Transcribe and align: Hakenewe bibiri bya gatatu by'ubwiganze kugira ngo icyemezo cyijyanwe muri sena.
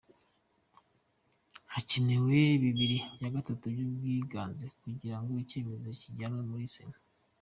Hakenewe 1.73 2.37
bibiri 2.63 2.97
bya 3.15 3.29
gatatu 3.35 3.63
by'ubwiganze 3.73 4.65
kugira 4.81 5.17
ngo 5.19 5.31
icyemezo 5.43 5.89
cyijyanwe 5.99 6.41
muri 6.49 6.67
sena. 6.75 6.97